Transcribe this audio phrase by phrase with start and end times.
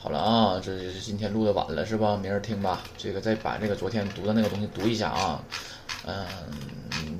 [0.00, 2.16] 好了啊，这是今天录的晚了是吧？
[2.16, 2.82] 明儿听吧。
[2.96, 5.42] 这个再把那个昨天读的那个东西读一下啊。
[6.04, 6.26] 嗯，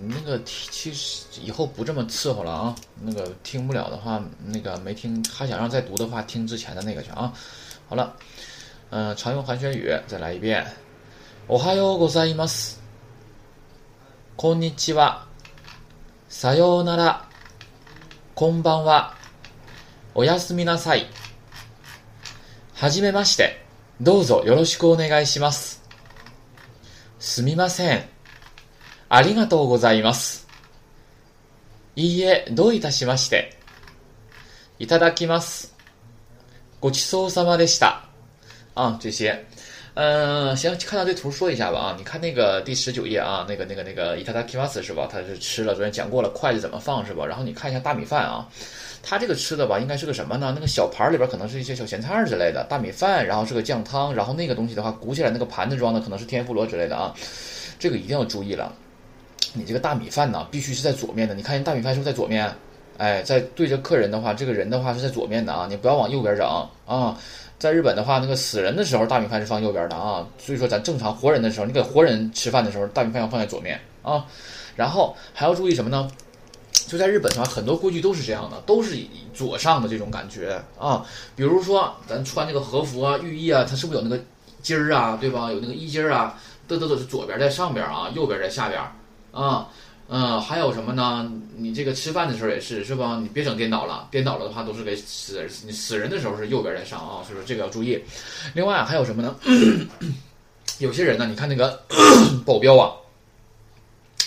[0.08, 2.74] 那个其实以后不这么伺候了啊。
[3.00, 7.32] 那个听不了的话，那个没听，还想让再读的话，听之前的那个去啊。
[7.88, 8.14] 好了，
[8.90, 10.64] 嗯，常用寒暄语再来一遍。
[11.48, 12.80] おはようございます。
[14.36, 15.26] こんにちは。
[16.28, 17.28] さようなら。
[18.34, 19.14] こんばんは。
[20.14, 21.06] おやすみなさい。
[22.81, 23.63] はじめまして。
[24.01, 25.83] どうぞよろしくお願いします。
[27.19, 28.03] すみません。
[29.07, 30.47] ありがとうございます。
[31.95, 33.55] いいえ、どういたしまして。
[34.79, 35.75] いただきます。
[36.79, 38.05] ごちそうさまでした。
[38.73, 39.45] 啊，这些。
[39.93, 45.07] 嗯，行，看到这图说一下吧啊，你看那个第十九页啊，那个那个那个伊塔达基马斯是吧？
[45.11, 47.27] 他是吃了，昨天讲过了，筷子怎么放是吧？
[47.27, 48.49] 然后你看一下大米饭啊，
[49.03, 50.51] 他这个吃的吧，应该是个什么呢？
[50.53, 57.13] 那个小盘里边可能是一些小咸菜之类的，大米饭，然后是个酱汤，然后那个东西的话鼓起来那个盘子装的可能是天妇罗之类的啊，
[57.79, 58.73] 这个一定要注意了。
[59.53, 62.49] 你这个大米饭呢，必须是在左面的，你看见大米饭是不是在左面？
[62.97, 66.47] 哎，在对着客人的话，这个人的话是在左面的啊，你不要往右边整
[66.85, 67.17] 啊。
[67.57, 70.27] 在日本的话，那个死人的时候，大米饭是放右边的啊。
[70.37, 74.25] 所以说，咱正常活人的时候，你给活人吃饭的时候，大米饭要放在左面啊。
[74.75, 76.09] 然后还要注意什么呢？
[76.91, 78.97] 就在日本的话，很多规矩都是这样的，都是
[79.33, 81.05] 左上的这种感觉啊。
[81.37, 84.21] 比如说，咱穿这个和服啊、浴衣啊，它是不是有那个
[84.61, 85.49] 襟儿啊，对吧？
[85.49, 88.81] 有那个衣襟儿啊，都都都是左边在上边啊，右边在下边
[89.31, 89.69] 啊。
[90.09, 91.31] 嗯，还有什么呢？
[91.55, 93.17] 你这个吃饭的时候也是，是吧？
[93.21, 97.97] 你别整颠倒了，颠倒了的话都是给死死人的时候是右边在上啊，所以说这个要注意。
[98.53, 99.33] 另外还有什么呢？
[100.79, 101.81] 有些人呢，你看那个
[102.45, 102.91] 保镖啊。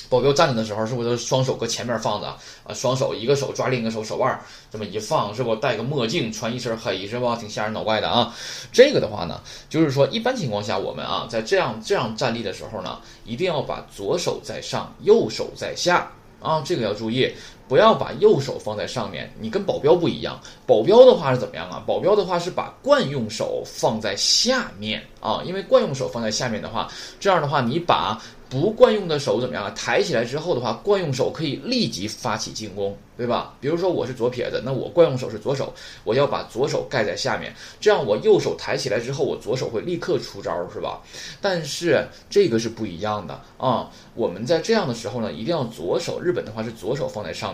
[0.08, 2.72] 保镖站着的时候，是不是都双手搁前面放着啊？
[2.74, 4.38] 双手一个手抓另一个手手腕，
[4.70, 7.36] 这么一放，是不戴个墨镜，穿一身黑，是吧？
[7.36, 8.34] 挺吓人脑怪的啊。
[8.72, 16.10] 这个的话呢，就是说一般情况下，我们啊在这样这样站立的时候呢，一定要把左手在上，右手在下
[16.40, 17.32] 啊，这个要注意。
[17.68, 20.38] 不要把右手放在上面，你跟保镖不一样。
[20.66, 21.82] 保镖的话是怎么样啊？
[21.86, 26.88] 保镖的话是把惯用手放在下面啊，因为惯用手放在下面的话，
[27.18, 29.72] 这样的话你把不惯用的手怎么样啊？
[29.74, 33.54] 抬起来之后的话，惯用手可以立即发起进攻，对吧？
[33.60, 35.72] 比如说我是左撇子，那我惯用手是左手，
[36.04, 41.00] 我要把左手盖在下面，这样我右手抬起来之后，我左手会立刻出招，是吧？
[41.40, 43.90] 但是这个是不一样的啊。
[44.14, 46.20] 我们在这样的时候呢，一定要左手。
[46.20, 47.53] 日本的话是左手放在上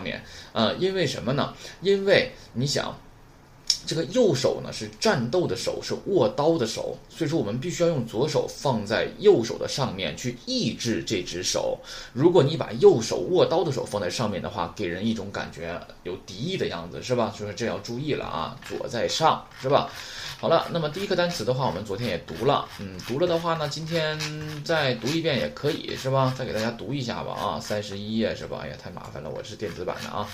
[0.53, 1.53] 呃，因为什么呢？
[1.81, 2.97] 因为你想，
[3.85, 11.79] 这个右手呢是战斗的手，是握刀的手，所以说我们必须要用左手放在右手的上面去抑制这只手。
[12.13, 17.33] 如果你把右手握刀的手放在上面的话，给人一种感觉有敌意的样子，是吧？
[17.35, 19.89] 所以说这要注意了啊，左在上，是吧？
[20.39, 24.19] 好了，那么第一个单词的话，我们昨天也读了，嗯，读了的话呢，今天
[24.63, 26.33] 再读一遍也可以，是吧？
[26.35, 28.59] 再给大家读一下吧，啊，三十一页是吧？
[28.63, 30.27] 哎呀，太麻烦了，我是电子版的啊，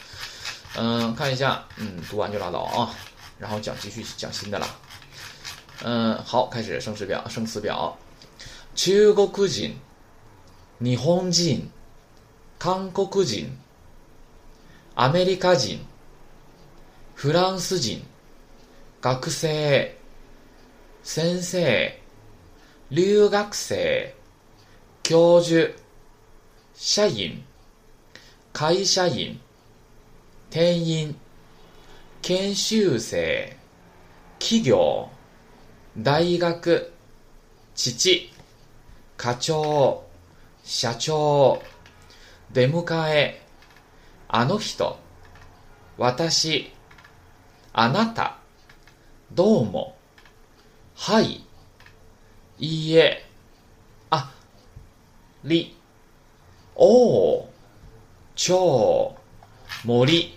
[0.78, 2.96] 嗯，看一下，嗯，读完就拉倒啊，
[3.39, 4.67] 然后讲继续讲新的了，
[5.85, 7.97] 嗯，好，开始生词表，生词表，
[8.75, 9.75] 中国人、
[10.79, 11.69] 日本人、
[12.59, 13.51] 韓国人、
[14.95, 15.79] アメリカ人、
[17.15, 18.03] フランス人。
[19.05, 19.91] 学生、
[21.03, 21.93] 先生、
[22.89, 24.15] 留学生、
[25.03, 25.73] 教授、
[26.77, 27.43] 社員、
[28.53, 29.41] 会社員、
[30.49, 31.17] 店員、
[32.22, 33.56] 研修生、
[34.40, 35.10] 企業、
[35.98, 36.92] 大学、
[37.74, 38.32] 父、
[39.16, 40.04] 課長、
[40.64, 41.62] 社長、
[42.52, 43.42] 出迎え、
[44.28, 45.00] あの人、
[45.98, 46.72] 私、
[47.72, 48.38] あなた、
[49.32, 49.96] どうも。
[50.96, 51.44] はい。
[52.60, 53.24] いいえ。
[54.10, 54.34] あ、
[55.44, 55.78] り。
[56.76, 57.46] おう。
[58.36, 59.16] 超。
[59.84, 60.37] 森。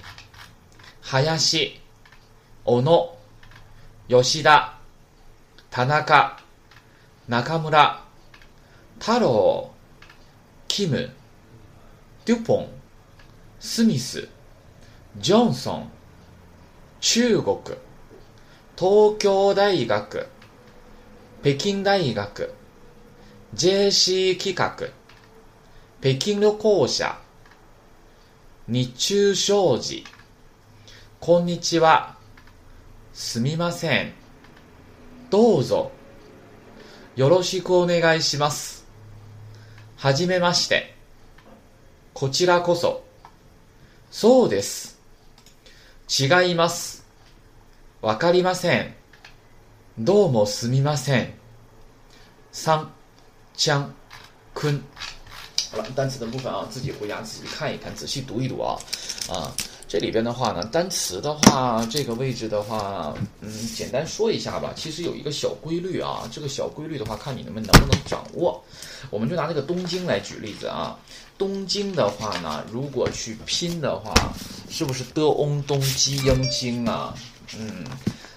[1.12, 1.80] 林。
[2.64, 3.16] 小野。
[4.08, 4.78] 吉田。
[5.68, 6.38] 田中。
[7.26, 8.04] 中村。
[9.00, 9.70] 太郎。
[10.68, 11.10] キム。
[12.24, 12.68] デュポン。
[13.58, 14.28] スミス。
[15.18, 15.90] ジョンソン。
[17.00, 17.58] 中国。
[18.80, 20.26] 東京大学、
[21.42, 22.54] 北京大学、
[23.54, 24.74] JC 企画、
[26.00, 27.18] 北京旅行者、
[28.68, 30.02] 日中商事、
[31.22, 32.16] こんにちは、
[33.12, 34.14] すみません、
[35.28, 35.92] どうぞ、
[37.14, 38.86] よろしくお願いします。
[39.98, 40.96] はじめまして、
[42.14, 43.04] こちらこそ、
[44.10, 44.98] そうです。
[46.08, 47.04] 違います。
[48.00, 48.94] わかりません。
[49.98, 51.34] どうもすみません。
[52.50, 52.90] 三、
[53.58, 53.90] 江、
[54.54, 54.82] 坤。
[55.70, 58.78] 好了，单词的部分啊，自己回家仔细看一看，仔细读一读啊。
[59.28, 59.52] 啊，
[59.90, 64.72] 这里边的话呢，单词的话，这个位置的话，嗯，简单说一下吧。
[64.76, 68.62] 其实有一个小规律啊，这个小规律的话，看你们能不能掌握。
[69.10, 70.96] 我们就拿这个东京来举例子啊。
[71.36, 74.14] 东京的话呢，如果去拼的话，
[74.70, 77.12] 是不是的翁东京英京啊？
[77.58, 77.84] 嗯。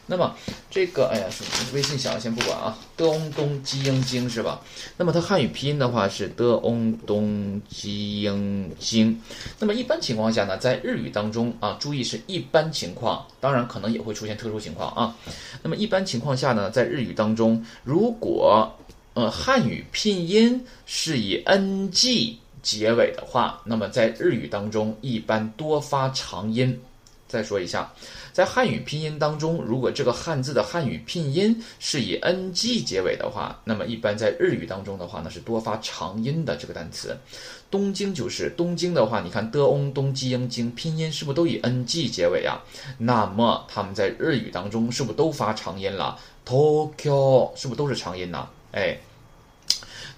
[0.06, 0.36] 那么
[0.70, 1.26] 这个，哎呀，
[1.74, 2.78] 微信响，先不管啊。
[2.98, 4.62] 的翁东基英京是吧？
[4.98, 9.20] 那么它汉语拼音的话是的翁东基英京。
[9.60, 15.16] 那么一般情况下呢，在日语当中啊，注意是一般情况，当然可能也会出现特殊情况啊。
[15.62, 18.72] 那么一般情况下呢，在日语当中，如果
[19.14, 26.78] 呃汉语拼音是以 ng 结尾的话，那么在日语当中一般多发长音。
[27.28, 27.92] 再说一下。
[28.34, 37.16] 在汉语拼音当中，如果这个汉字的汉语拼音是以 ng 结尾的话，那么一般在日语当中的话呢是多发长音的这个单词。
[37.70, 42.60] 东京就是东京的话，你看的翁东基英京拼音是不是都以 ng 结尾啊？
[42.98, 48.50] 那么他们在日语当中是不是都发长音了？Tokyo 是不是都是长音呢？
[48.72, 48.98] 哎。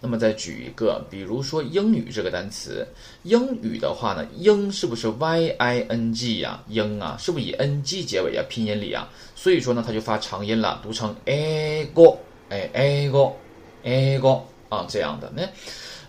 [0.02, 2.86] 那么再举一个，比如说英语这个单词，
[3.24, 6.62] 英语的话呢，英是不是 y i n g 呀？
[6.68, 8.44] 英啊，是不是以 n g 结尾啊？
[8.50, 12.18] 拼音里啊，所以说呢，它就发长音了，读成 a go，
[12.50, 13.36] 哎 a go
[13.84, 15.48] a go 啊这样的呢。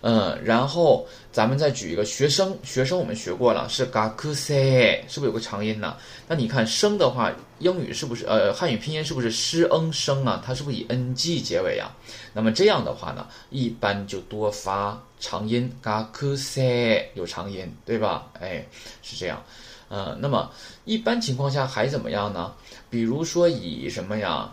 [0.02, 5.96] 嗯，然后咱们再举一个学生，学生我们学过了，是 gakuse，是不是有个长音呢？
[6.28, 10.42] 那你看生的话，英语是不是呃汉语拼音是不是师恩生啊？
[10.44, 11.90] 它是不是以 ng 结尾啊？
[12.32, 18.28] 那么这样的话呢，一般就多发长音 gakuse 有长音，对吧？
[18.40, 18.66] 哎，
[19.02, 19.42] 是这样。
[19.88, 20.50] 呃，那么
[20.84, 22.52] 一般情况下还怎么样呢？
[22.90, 24.52] 比如说以什么呀？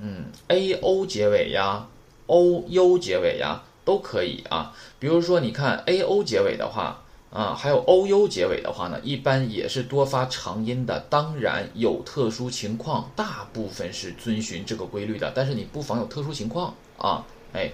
[0.00, 1.86] 嗯，a o 结尾呀
[2.26, 3.62] ，o u 结尾呀。
[3.86, 7.03] 都可以啊，比如说你看 a o 结尾的话
[7.34, 11.00] 啊，还有 o u 结尾的话呢，一般也是多发长音的。
[11.10, 17.26] 当然有特殊情况，大部分是遵循这个规律的，但是你不妨有特殊情况啊。
[17.52, 17.68] 哎，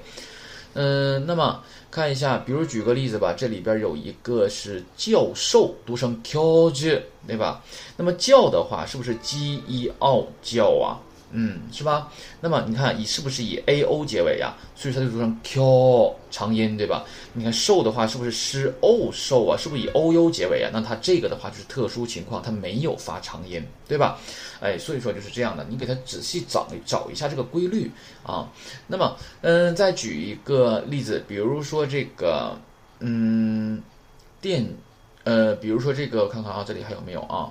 [0.73, 7.63] 嗯，那么看一下，比如举个例子吧，这里边有一个是教授，读成 q j 对吧？
[7.99, 10.97] 那么教的话，是不是 g e o 教啊？
[11.33, 12.11] 嗯，是吧？
[12.41, 14.55] 那么你看，以是不是以 a o 结尾呀？
[14.75, 17.05] 所以它就读成 q 长音，对吧？
[17.33, 19.57] 你看瘦的话，是不是失 o 瘦啊？
[19.57, 20.71] 是不是以 o u 结尾啊？
[20.73, 24.19] 那它这个的话就是特殊情况，它没有发长音，对吧？
[24.61, 27.91] 哎，所以说就是这样的，你给它仔细找找一下这个规律
[28.23, 28.51] 啊。
[28.89, 32.59] 那么，嗯，再举一个例子，比如说这个，
[32.99, 33.81] 嗯，
[34.41, 34.67] 电，
[35.25, 37.51] 呃，比如说这个，看看啊，这里还有没有啊？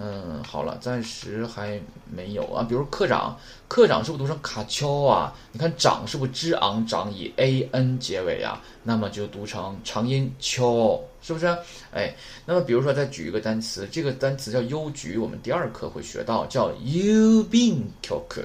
[0.00, 2.64] 嗯，好了，暂时还没有啊。
[2.68, 3.36] 比如科长，
[3.66, 5.34] 科长是不是读成卡丘啊？
[5.50, 8.62] 你看长是不是之昂长以 a n 结尾啊？
[8.84, 11.46] 那么就读成长音丘，是不是？
[11.92, 12.14] 哎，
[12.46, 18.44] 那么比如说再举一个单词，这个单词叫邮局，我们第二课会学到叫 u bin koku”。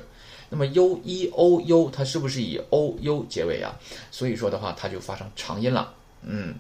[0.50, 3.74] 那么 u e o u 它是不是以 o u 结尾啊？
[4.10, 5.94] 所以说的话，它就发成长音了。
[6.24, 6.56] 嗯。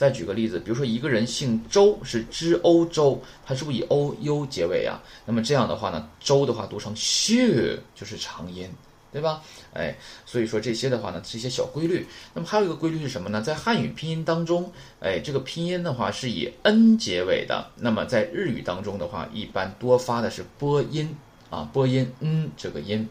[0.00, 4.98] 再举个例子，比如说一个人姓周，是知欧洲，他是不是以 o u 结尾啊？
[5.26, 8.66] 那么这样的话呢，周的话读成旭，就是长音，
[9.12, 9.42] 对吧？
[9.74, 12.06] 哎，所以说这些的话呢，是一些小规律。
[12.32, 13.42] 那么还有一个规律是什么呢？
[13.42, 17.70] 在汉语拼音当中，哎，这个拼音的话是以 n 结尾的。
[17.76, 21.14] 那么在日语当中的话，一般多发的是播音
[21.50, 23.06] 啊，播音嗯这个音。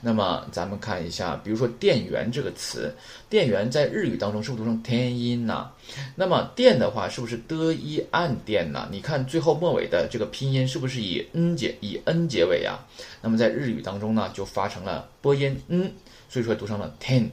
[0.00, 2.94] 那么咱们看一下，比如说“电源”这个词
[3.28, 5.70] ，“电源”在日语当中是不是读成天音呢？
[6.14, 8.88] 那么“电”的话是不是的一按电呢？
[8.92, 12.78] 你看最后末尾的这个拼音是不是以 n 结以 n 结尾呀？
[13.20, 15.92] 那么在日语当中呢，就发成了播音嗯，
[16.28, 17.28] 所以说读成了 ten，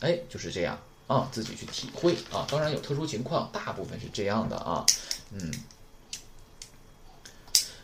[0.00, 0.76] 哎，就是这样
[1.06, 2.44] 啊，自己去体会啊。
[2.50, 4.84] 当然有特殊情况，大部分是这样的啊，
[5.32, 5.52] 嗯。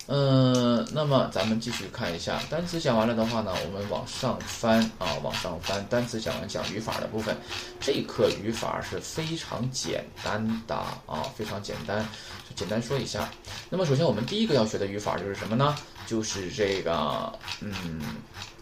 [0.09, 7.37] 嗯，那么咱们继续看一下单词讲完了的话呢，我们往上翻啊，往上翻，单词讲完讲语法的部分。
[7.81, 12.07] 这一课语法是非常简单的啊，非常简单，
[12.49, 13.29] 就简单说一下。
[13.69, 15.75] 那么首先我们第一个要学的语法就是什么呢？
[16.07, 18.01] 就是这个，嗯，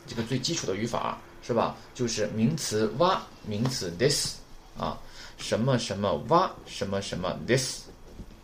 [0.07, 1.77] 这个最基础的语法是吧？
[1.95, 4.37] 就是名词哇，名词 this
[4.79, 4.99] 啊，
[5.37, 7.83] 什么什么哇，什么什么 this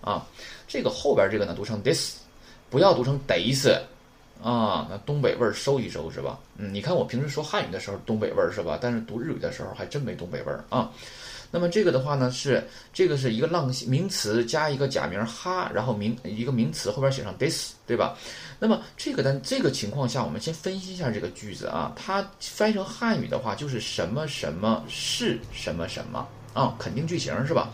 [0.03, 0.27] 啊，
[0.69, 2.20] 这个后边这个呢读成 this。
[2.71, 3.77] 不要读成得死
[4.43, 6.39] 啊，那东北味儿收一收是吧？
[6.57, 8.79] 嗯，你看我平时说汉语的时候东北味儿是吧？
[8.81, 10.91] 但是读日语的时候还真没东北味儿啊。
[11.53, 18.17] 那么这个的话呢，是这个是一个浪名词加一个假名哈，然后名一个名词后边写上 this，对吧？
[18.59, 27.71] 那么这个单这个情况下，我们先分析一下这个句子啊，它翻译成汉语的话就是什么什么是什么什么啊，肯定句型是吧？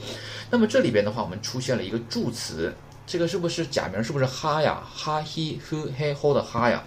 [0.51, 2.75] 那么这里边的话，我们出现了一个助词。
[3.07, 4.03] 这个是不是假名？
[4.03, 4.83] 是不是哈呀？
[4.93, 6.83] 哈、he、who、he、ho 的哈呀？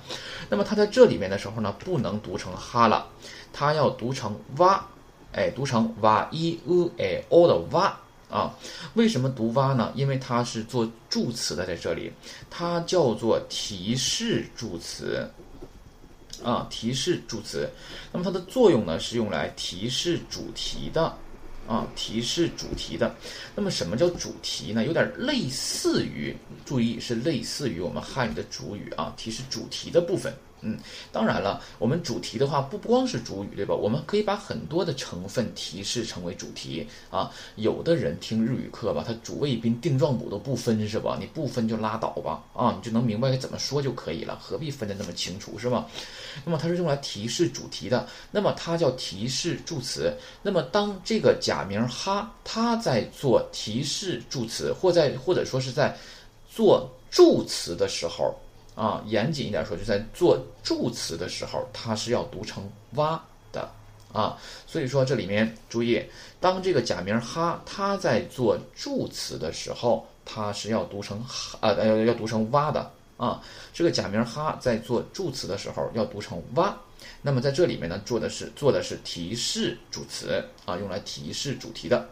[0.50, 3.08] 那么它在这里面的时候呢，不能读成哈了，
[3.54, 4.86] 它要读成哇，
[5.32, 7.98] 哎，读成哇一呃哎哦的哇
[8.30, 8.54] 啊。
[8.96, 9.92] 为什么读哇呢？
[9.96, 12.12] 因为它是做助词的，在这里，
[12.50, 15.26] 它叫做提示助词
[16.44, 17.70] 啊，提示助词。
[18.12, 21.16] 那么它的作用呢，是用来提示主题的。
[21.70, 23.16] 啊，提示主题的，
[23.56, 24.84] 那么什么叫主题呢？
[24.84, 26.36] 有点类似于，
[26.66, 30.34] 注意是类似于我们汉语的主语啊，提示主题的部分。
[30.62, 30.78] 嗯，
[31.12, 33.74] 当然了，我们主题的话不光是主语，对吧？
[33.74, 37.32] 我们可以把很多的成分提示成为主题啊。
[37.56, 41.18] 有的人听日语课吧，他主谓宾定状补都不分是吧？
[41.20, 45.88] 你不分就拉倒吧啊，你就能明白该怎么说就可以了，何必分得那么清楚是吧？
[46.44, 50.14] 那么它是用来提示主题的，那么它叫提示助词。
[50.42, 55.96] 那么当这个假名哈，它在做提示助词，或在或者说是在
[56.52, 58.36] 做助词的时候。
[58.80, 63.22] 啊，严谨一点说，就在做助词的时候，它是要读成哇
[63.52, 63.70] 的
[64.14, 64.38] 啊。
[64.66, 66.02] 所以说这里面注意，
[66.40, 73.44] 当这个假名哈，它在做助词的时候，它是要读成哈，呃，要要读成哇的啊。
[73.74, 76.78] 这个假名哈在做助词的时候要读成哇。
[77.22, 82.08] 那么在这里面呢，做的是做的是提示主词啊，用来提示主题的。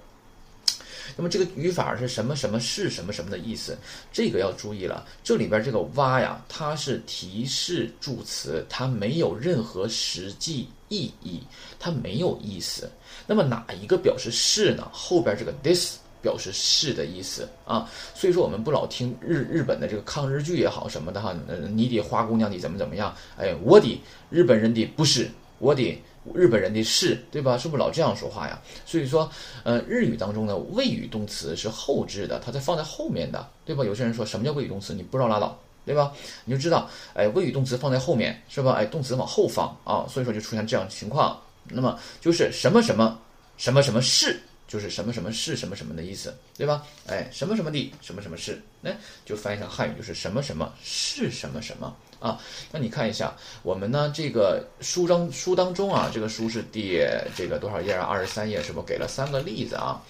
[1.15, 3.77] 那么这个语法是什么什么是什么什么的意思？
[4.11, 5.05] 这个要注意了。
[5.23, 11.41] 这里边这个哇呀，它是提示助词，它没有任何实际意义，
[11.79, 12.89] 它没有意思。
[13.25, 14.87] 那么哪一个表示是呢？
[14.91, 17.89] 后边这个 this 表示是的意思啊。
[18.13, 21.35] 所以说我们不老听日日本的这个抗日剧也好什么的哈，
[21.73, 23.15] 你的花姑娘的怎么怎么样？
[23.37, 25.97] 哎，我的日本人的不是我的。
[26.33, 27.57] 日本人的是对吧？
[27.57, 28.61] 是不是老这样说话呀？
[28.85, 29.29] 所以说，
[29.63, 33.83] 呃，日语当中呢，谓语动词是后置的，它在放在后面的，对吧？
[33.83, 34.93] 有些人说什么叫谓语动词？
[34.93, 36.11] 你不知道拉倒，对吧？
[36.45, 38.73] 你就知道，哎，谓语动词放在后面是吧？
[38.73, 41.39] 哎，动词往后放啊，所以说就出现这样的情况。
[41.69, 43.19] 那么就是什么什么
[43.57, 46.83] 什么什么是，就是什么什么是什么什么的意思，对吧？
[47.07, 48.91] 哎，什么什么的什么什么是，那
[49.25, 51.95] 就翻译成汉语就是什么什么是什么什么。
[52.19, 52.39] 啊，
[52.71, 56.99] 那你看一下，我们呢这个书章书当中啊，这个书是第
[57.35, 58.05] 这个多少页啊？
[58.05, 60.01] 二十三页，是不给了三个例子啊？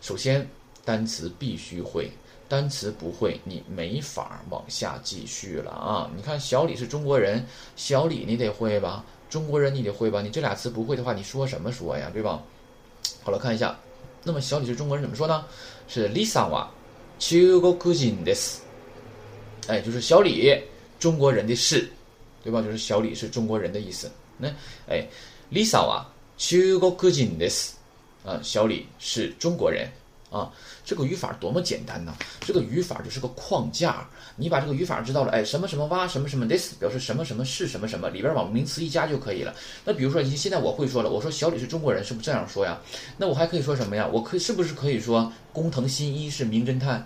[0.00, 0.48] 首先，
[0.84, 2.08] 单词必须会，
[2.48, 6.08] 单词不会，你没法往下继续了啊！
[6.14, 7.44] 你看，小李是中国人，
[7.74, 9.04] 小李你得会吧？
[9.28, 10.22] 中国人你得会吧？
[10.22, 12.08] 你这俩词不会的话，你说什么说呀？
[12.12, 12.40] 对吧？
[13.24, 13.76] 好了，看一下，
[14.22, 15.44] 那么小李是中国人怎么说呢？
[15.88, 16.70] 是 Lisa 哇，
[17.18, 18.58] 中国人です。
[19.66, 20.56] 哎，就是小李。
[20.98, 21.88] 中国人的是，
[22.42, 22.62] 对吧？
[22.62, 24.10] 就是小李是中国人的意思。
[24.38, 24.48] 那
[24.88, 25.06] 哎
[25.52, 27.72] ，Lisa 啊，中国人です。
[28.24, 29.88] 啊，小李是中国人
[30.30, 30.52] 啊。
[30.84, 32.12] 这个语法多么简单呐！
[32.40, 39.52] 这个语法就是个框架，你把这个语法知道了，哎，什么什么哇，什么什么 this 表示什么什么是什么什么，里边往名词一加就可以了。
[39.84, 42.80] 那比如说，你现在我会说了，我说小李是中国人，是不是这样说呀？
[43.16, 44.08] 那我还可以说什么呀？
[44.12, 47.04] 我可以是不是可以说工藤新一是名侦探？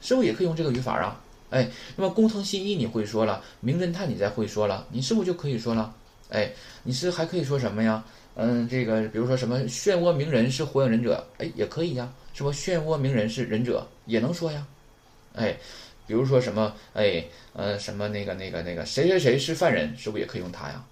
[0.00, 1.20] 是不是也可以用这个语法啊？
[1.50, 5.94] 哎，那么工藤新一你会说了，名侦探你再会说了，你是不是就可以说了？
[6.30, 6.52] 哎，
[6.82, 8.04] 你是还可以说什么呀？
[8.34, 12.52] 嗯，这个比如说什么漩涡鸣人是火影忍者，哎，也可以呀，是不？
[12.52, 14.66] 漩涡鸣人是忍者也能说呀。
[15.34, 15.56] 哎，
[16.06, 17.24] 比如说什么哎，
[17.54, 20.84] 呃，什么那个那个那个谁谁谁是犯人，是不是也可以用它呀？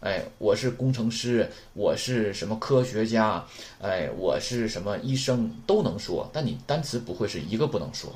[0.00, 3.44] 哎，我是工程师，我是什么科学家，
[3.82, 8.10] 哎，我是什么医生都能说，但你单词不会是一个不能说。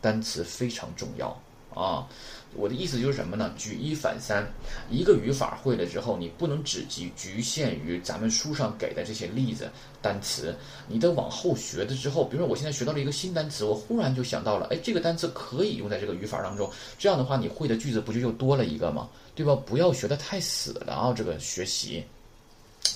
[0.00, 1.28] 单词非常重要
[1.74, 2.06] 啊！
[2.54, 3.50] 我的意思就是什么呢？
[3.56, 4.46] 举一反三，
[4.90, 9.70] 一个语法会了之后，你不能只局局限于咱们书上给的这些例子
[10.02, 10.54] 单词，
[10.86, 19.08] 你得往后学的之后，比如说我现在学到了一个新单词，我忽然就想到了，哎，这个单词可以用在这个语法当中，这样的话，你会的句子不就又多了一个吗？
[19.34, 19.56] 对吧？
[19.56, 21.14] 不要学的太死了啊！
[21.16, 22.04] 这个学习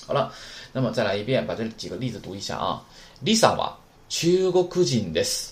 [0.05, 0.31] 好了，
[0.71, 2.85] 那么再来一遍，把这几个例子读一下啊。
[3.25, 3.73] Lisa は
[4.07, 5.50] 中国人です。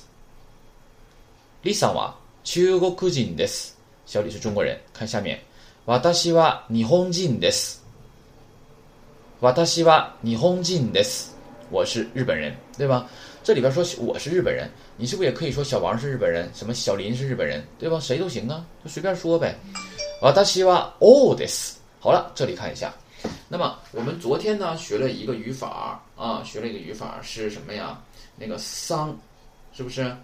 [1.64, 3.76] 李さんは中国人です。
[4.06, 4.80] 小李是中国人。
[4.94, 5.40] 看下面，
[5.86, 7.84] 私は日本人です。
[9.42, 11.36] 私は日本人です。
[11.72, 13.08] 我是日本人，对吧？
[13.44, 18.00] 这里边说我是日本人，你是不是也可以说小王是日本人，什么小林是日本人，对吧？
[18.00, 19.56] 谁都行啊，就随便说呗。
[20.22, 21.78] 私はオです。
[22.00, 22.94] 好了，这里看一下，
[23.50, 28.00] 那么我们昨天呢学了一个语法啊，学了一个语法是什么呀？
[28.38, 29.18] 那个桑，
[29.74, 30.16] 是不是？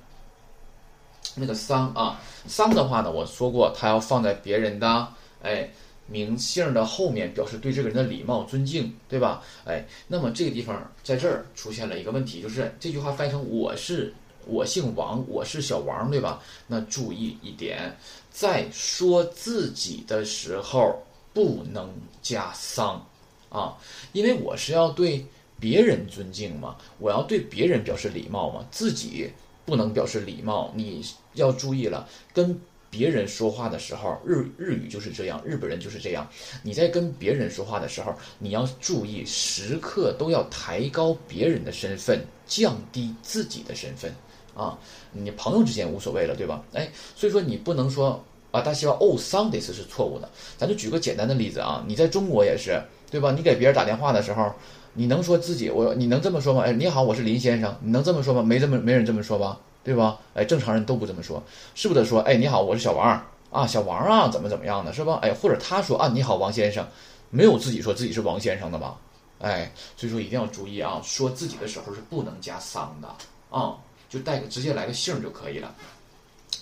[1.35, 5.09] 那个桑啊，桑的话呢，我说过它要放在别人的
[5.43, 5.69] 哎
[6.07, 9.43] 名姓的后面，表示对这个人的礼貌尊敬，对吧？
[9.65, 14.15] 哎，那么这个地方在这儿出现了一个问题，就是这句话翻译成我是
[14.47, 16.41] 我姓王，我是小王，对吧？
[16.67, 17.97] 那注意一点，
[18.31, 21.03] 在说自己的时候
[21.35, 21.93] 不能
[22.23, 23.05] 加桑。
[23.49, 23.75] 啊，
[24.13, 25.25] 因为我是要对
[25.59, 29.31] 别人尊敬嘛，我要对别人表示礼貌嘛，自己
[29.67, 30.73] 不能表示礼貌。
[30.75, 31.05] 你
[31.35, 32.59] 要注意了，跟
[32.89, 36.27] 别人说话的时候，日日语就是这样，日本人就是这样。
[36.63, 44.11] 你在跟别人说话的时候，你要注意，时刻都要抬高别人的身份，降低自己的身份
[44.55, 44.79] 啊。
[45.13, 46.65] 你朋友之间无所谓了，对吧？
[46.73, 50.31] 哎，所以说你不能说啊，大希望哦，Sundays 是错误的。
[50.57, 52.81] 咱就举个简单的例子啊，你在中国也是。
[53.09, 53.31] 对吧？
[53.31, 54.53] 你给别人打电话的时候，
[54.96, 56.64] 你能说自己我你能这么说吗？
[56.64, 58.44] 哎，你好，我是林先生，你能这么说吗？
[58.44, 59.58] 没这么没人这么说吧？
[59.84, 60.20] 对吧？
[60.34, 61.42] 哎，正常人都不这么说，
[61.74, 62.22] 是不是说？
[62.22, 65.20] 哎，你好，我是小王啊，小王啊，怎么怎么样的是吧？
[65.22, 66.86] 哎，或者他说啊，你好，王先生，
[67.30, 68.96] 没有自己说自己是王先生的吧？
[69.40, 73.08] 哎，所以说一定要注意啊，说自己的时候是不能加桑的
[73.50, 73.76] 啊，
[74.08, 75.74] 就带个直接来个姓就可以了。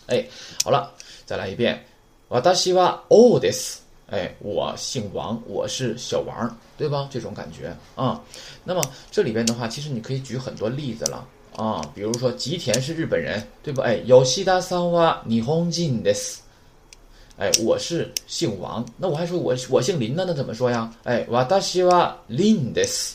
[0.07, 0.23] 哎，
[0.63, 0.93] 好了，
[1.25, 1.83] 再来一遍，
[2.29, 3.82] 私は王です。
[4.11, 7.07] 哎，我姓王，我是小王，对吧？
[7.11, 8.19] 这种感觉啊。
[8.63, 11.81] 那么这里边的话，其实你可以举很多例子了啊。
[11.93, 13.83] 比如说吉田是日本人，对吧？
[13.83, 16.39] 哎，ヨシダさんは日本人です。
[17.37, 20.91] 哎，我是姓王，那我还说我我姓林呢，那怎么说呀？
[21.03, 23.13] 哎，私は林です。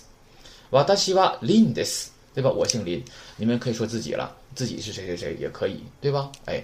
[0.70, 2.50] 私は林です，对吧？
[2.50, 3.04] 我姓林，
[3.36, 4.34] 你们可以说自己了。
[4.54, 6.30] 自己是谁谁谁也可以，对吧？
[6.46, 6.62] 哎，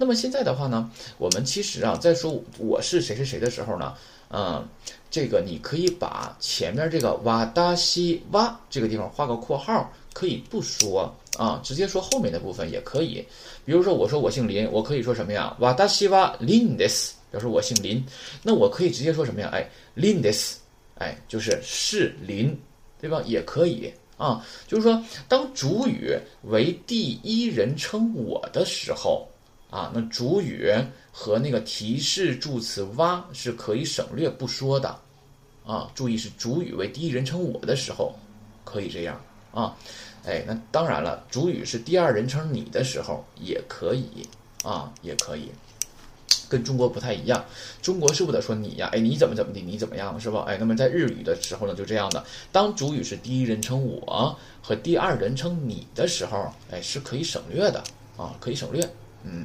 [0.00, 3.94] 那么现在的话呢，我们其实啊，在说我是谁谁谁的时候呢，
[4.30, 4.66] 嗯，
[5.10, 13.22] 这个你可以把前面这个瓦达西哇这个地方画个括号，可以不说啊，直接说后面的部分也可以。
[13.66, 15.54] 比如说，我说我姓林，我可以说什么呀？
[15.60, 18.02] 瓦达西哇林德斯，表示我姓林。
[18.42, 19.50] 那我可以直接说什么呀？
[19.52, 20.56] 哎，林德斯，
[20.96, 22.58] 哎，就是是林，
[22.98, 23.22] 对吧？
[23.26, 23.92] 也可以。
[24.16, 29.26] 啊，就是说，当主语为第一人称我的时候，
[29.70, 30.68] 啊，那主语
[31.12, 34.98] 和那个提示助词哇是可以省略不说的，
[35.64, 38.14] 啊，注意是主语为第一人称我的时候，
[38.64, 39.20] 可以这样
[39.52, 39.76] 啊，
[40.26, 44.26] 哎，那当然了，主语是第二人称你的时候也可以
[44.64, 45.50] 啊，也可以。
[46.48, 47.44] 跟中国不太一样，
[47.80, 50.44] 中国是不得说你呀，哎，你怎么怎么地，你怎么样，是吧？
[50.48, 57.80] 哎，那么在日语的时候呢，就这样的，当主语是第一人称我和第二人称你的时候，哎，是可以省略的
[58.16, 58.84] 啊，可以省略。
[59.22, 59.44] 嗯，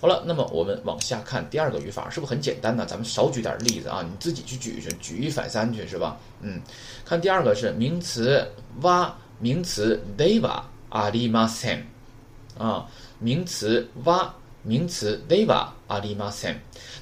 [0.00, 2.86] 好了，那么我们往下看第二个语法，是不是很简单呢？
[2.86, 6.16] 咱们少举点例子啊，你自己去举去，举一反三去，是吧？
[6.40, 6.60] 嗯，
[7.04, 8.46] 看第二个是名词
[8.82, 11.84] 哇，名词 deva 阿里马森
[12.58, 12.86] 啊，
[13.18, 14.34] 名词哇。
[14.64, 16.54] 名词 deva arimasen，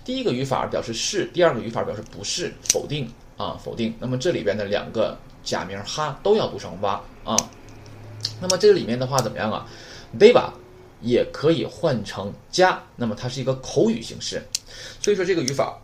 [0.04, 3.92] 第一个语法表示是，第二个语法表示不是，否定啊，否定。
[3.98, 7.34] 那么这里边的两个假名哈都要读成哇啊。
[8.40, 9.66] 那么这个里面的话怎么样啊
[10.16, 10.50] ？deva
[11.01, 14.41] 也可以换成加，那么它是一个口语形式。
[15.01, 15.77] 所以说这个语法，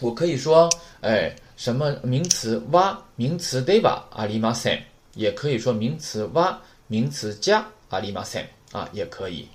[0.00, 4.80] 我可以说，哎，什么名词哇，名词 deva arimasen，
[5.14, 9.48] 也可以说名词哇，名词加 arimasen 啊，也可以。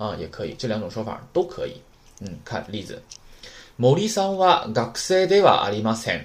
[0.00, 1.74] 啊，也可以，这两种说法都可以。
[2.20, 3.02] 嗯，看例子，
[3.78, 6.24] 森さんは学生ではありません。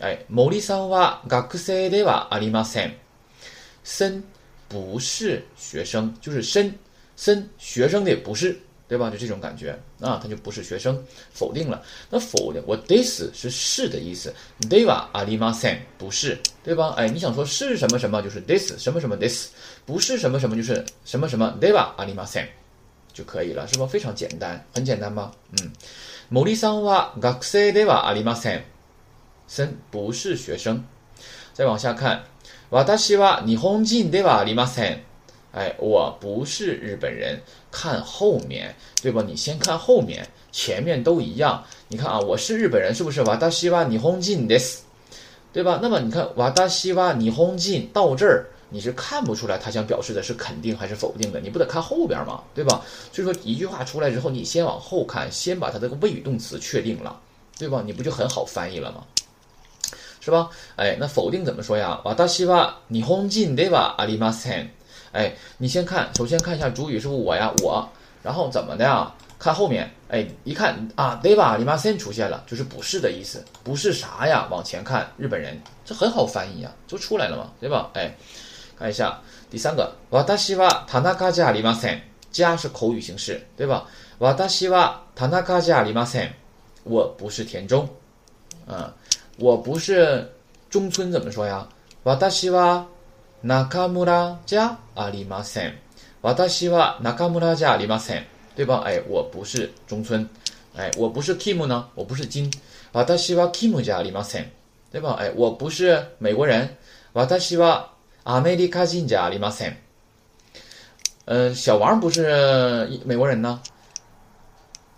[0.00, 2.94] 哎，森さんは学生ではありません。
[3.84, 4.24] 森
[4.70, 6.74] 不是学生，就是森
[7.16, 8.58] 森学生的不是，
[8.88, 9.10] 对吧？
[9.10, 11.82] 就这种感觉啊，他就不是学生，否定了。
[12.10, 14.34] 那否定我 this 是是的意思，
[14.68, 16.94] ではありません不是，对吧？
[16.96, 19.50] 哎，你想说是什么什么，就是 this 什么什么 this，
[19.84, 22.48] 不是什么什么，就是什么什么ではありません。
[23.12, 23.86] 就可以了，是吧？
[23.86, 25.32] 非常简单，很简单吧？
[25.62, 25.72] 嗯，
[26.30, 28.62] 森さんは学生ではありません。
[29.48, 30.84] 森不是学生。
[31.54, 32.22] 再往下看，
[32.70, 34.98] 私は日本人ではありません。
[35.52, 37.40] 哎，我不是日本人。
[37.70, 39.22] 看后面，对吧？
[39.26, 41.62] 你先看后面，前面都一样。
[41.88, 43.22] 你看啊，我是日本人，是不是？
[43.22, 44.78] 私は日本人です，
[45.52, 45.78] 对吧？
[45.82, 46.26] 那么你看，
[46.68, 48.46] 私は日本人到这儿。
[48.68, 52.82] 你是看不出来他想表示的是肯定还是否定的，你不得看后边嘛，对吧？
[53.12, 57.16] 所以说一句话出来之后，你先往后看，先把它这个谓语动词确定了，
[57.56, 57.82] 对吧？
[57.86, 59.04] 你不就很好翻译了吗？
[60.20, 60.50] 是吧？
[60.76, 62.00] 哎，那否定怎么说呀？
[62.04, 64.68] 私は日本人ではありません。
[65.12, 67.52] 哎，你先看，首先看一下主语是不是我呀？
[67.62, 67.88] 我，
[68.22, 69.12] 然后怎么的呀？
[69.38, 71.56] 看后面，哎，一看啊，对吧？
[71.56, 74.48] 里马森出现了，就是不是的意思，不是啥呀？
[74.50, 77.90] 往前看，日本人这很好翻译呀，就出来了嘛，对吧？
[77.94, 78.16] 哎，
[78.78, 82.00] 看一下第三个，私は田中じゃありません。
[82.32, 83.84] 家是口语形式，对吧？
[84.18, 86.30] 私は田中じゃありません。
[86.84, 87.88] 我不是田中，
[88.66, 88.90] 嗯，
[89.40, 90.32] 我不是
[90.70, 91.68] 中村，怎么说呀？
[92.04, 92.86] 私は
[93.42, 95.74] 中村じゃありません。
[96.22, 98.24] 私は中村じゃありません。
[98.56, 98.82] 对吧？
[98.86, 100.26] 哎，我不是中村，
[100.74, 102.50] 哎，我不是 Kim 呢，我不是金，
[102.90, 104.46] 私は Kim じゃありません，
[104.90, 105.14] 对吧？
[105.20, 106.70] 哎，我不是美国人，
[107.12, 107.90] 私は
[108.24, 109.76] アメリカ人じゃありません。
[111.26, 113.60] 呃，小王不是美国人呢，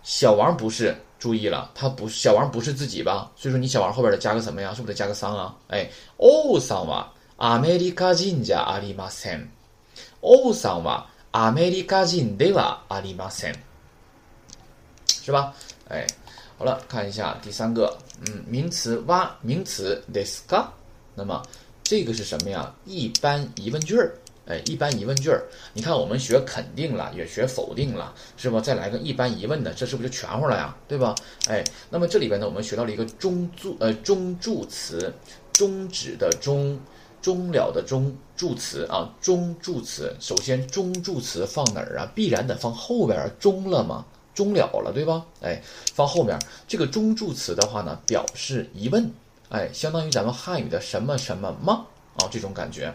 [0.03, 3.31] 小王不是， 注意了，他不是小王不是自己吧？
[3.35, 4.73] 所以说你小王后边得加个什么呀？
[4.73, 5.55] 是不是得加个桑啊？
[5.69, 9.49] 哎，王さんはアメリカ人じゃありません。
[10.21, 13.55] 王さんはアメリカ人ではありません，
[15.07, 15.53] 是吧？
[15.87, 16.05] 哎，
[16.57, 20.67] 好了，看一下第三个，嗯，名词哇，名词 this ka，
[21.15, 21.41] 那么
[21.83, 22.73] 这个是什么呀？
[22.85, 24.11] 一般疑问句儿，
[24.46, 25.44] 哎，一般疑问句儿。
[25.72, 28.60] 你看我们学肯定了，也学否定了，是吧？
[28.60, 30.76] 再来个一般疑问的，这是不是就全乎了呀？
[30.86, 31.14] 对吧？
[31.48, 35.12] 哎，那么这里边呢，我们学到了一个中助呃中助词，
[35.52, 36.78] 终止的终。
[37.22, 40.14] 终了的终助词啊，中助词。
[40.20, 42.04] 首先，中助词放哪儿啊？
[42.14, 44.04] 必然得放后边儿，终了嘛，
[44.34, 45.24] 终了了，对吧？
[45.40, 45.58] 哎，
[45.94, 46.38] 放后面。
[46.68, 49.10] 这个中助词的话呢，表示疑问，
[49.48, 51.86] 哎，相当于咱们汉语的什么什么吗？
[52.16, 52.94] 啊，这种感觉。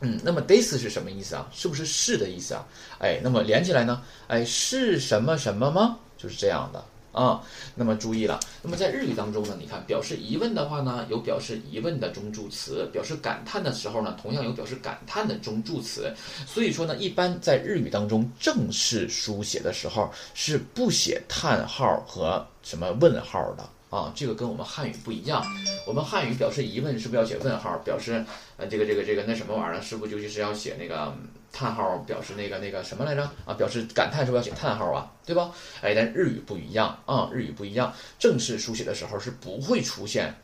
[0.00, 1.48] 嗯，那么 this 是什么意思啊？
[1.52, 2.66] 是不是是的意思啊？
[2.98, 4.02] 哎，那么连起来呢？
[4.28, 5.98] 哎，是什么什么吗？
[6.18, 6.84] 就是这样的。
[7.12, 7.40] 啊，
[7.74, 16.12] 那么注意了，那么在日语当中呢，你看表示疑问的话呢，有表示疑问的中助词；表示感叹的时候呢，同样有表示感叹的中助词。
[16.46, 23.66] 所以说呢，一般在日语当中正式书写的时候是不写叹号和什么问号的。
[23.96, 25.42] 啊，这个跟我们汉语不一样。
[25.86, 27.78] 我们汉语表示疑问是不是要写问号？
[27.78, 28.22] 表示
[28.58, 29.80] 呃这个这个这个那什么玩意儿？
[29.80, 31.16] 是不是就是要写那个
[31.50, 31.96] 叹号？
[32.06, 33.22] 表示那个那个什么来着？
[33.46, 35.10] 啊，表示感叹是不是要写叹号啊？
[35.24, 35.50] 对吧？
[35.80, 37.90] 哎，但日语不一样啊，日语不一样。
[38.18, 40.34] 正式书写的时候是不会出现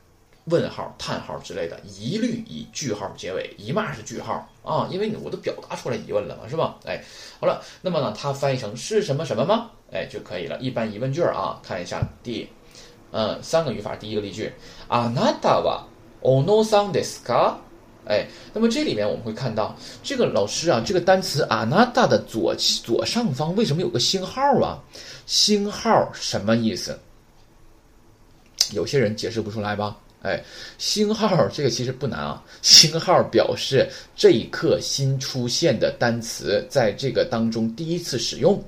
[0.45, 6.79] 问号、叹号之类的，一律以句号结尾，一码是句号啊，因为我都表达出来疑问了嘛，是吧？
[6.87, 7.05] 哎，
[7.39, 9.73] 好了，那么呢，它翻译成是什么什么吗？
[9.93, 10.59] 哎就可以了。
[10.59, 12.49] 一般疑问句啊，看一下第。
[13.12, 14.52] 嗯，三个语法，第一个例句，
[14.90, 15.86] あなたは
[16.22, 17.56] おのさんですか？
[18.06, 24.80] 哎，那么这里面我们会看到，这个老师啊，这个单词あなた的左左上方为什么有个星号啊？
[25.26, 26.98] 星号什么意思？
[28.72, 29.98] 有些人解释不出来吧？
[30.22, 30.42] 哎，
[30.78, 38.62] 星号这个其实不难啊，星号表示这一刻新出现的单词，在这个当中第一次使用，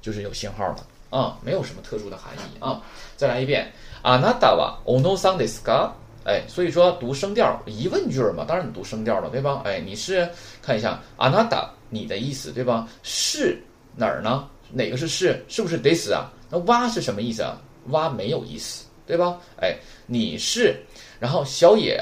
[0.00, 2.80] 就是有星号了啊，没有什么特殊的含义啊。
[3.16, 3.72] 再来一遍。
[4.02, 5.92] あなたはおのさんですか？
[6.24, 9.62] 哎，所以说读声调疑问句嘛，当然你读声调了，对吧？
[9.64, 10.28] 哎，你是
[10.62, 12.88] 看一下あなた你的意思，对吧？
[13.02, 13.62] 是
[13.94, 14.48] 哪儿呢？
[14.72, 15.44] 哪个是是？
[15.48, 16.30] 是不是 this 啊？
[16.50, 17.60] 那哇是什么意思啊？
[17.88, 19.38] 哇没有意思，对吧？
[19.60, 19.76] 哎，
[20.06, 20.74] 你是，
[21.20, 22.00] 然后小野，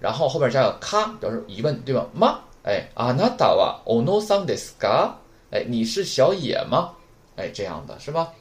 [0.00, 2.06] 然后后边加个卡表示疑问，对吧？
[2.14, 2.38] 吗？
[2.64, 5.14] 哎，あなたはおのさんですか？
[5.50, 6.92] 哎，你是小野吗？
[7.36, 8.32] 哎，这样的是吧？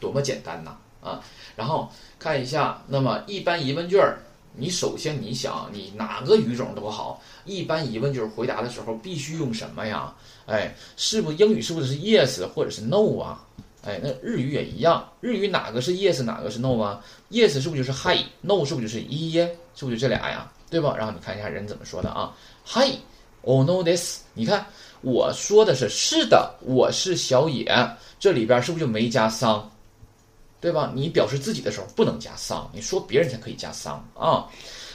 [0.00, 0.70] 多么简单呐！
[0.70, 1.21] 啊， 啊
[1.55, 1.91] 然后。
[2.19, 4.17] 看一下，那么一般疑问句儿，
[4.55, 10.15] 你首先你想，你哪个语种都好，一般疑问句儿回答的时候必须用什么呀？
[10.45, 13.43] 哎，是不英语是不是 yes 或者是 no 啊？
[13.83, 19.53] 哎，那日语也一样，日语哪个是 yes 哪个是 no 啊？yes 是不就是 hi，no 是不就是一耶？
[19.75, 20.49] 是不就这俩呀？
[20.69, 20.95] 对吧？
[20.97, 22.33] 然后你看一下人怎么说的啊
[22.65, 24.65] ？Hi，oh no this，你看
[25.01, 27.65] 我说的是是的，我是小野，
[28.17, 29.69] 这里边是不是就没加桑？
[30.63, 30.93] 对吧？
[30.95, 34.47] 你表示自己的时候不能加桑，你说别人才可以加桑啊。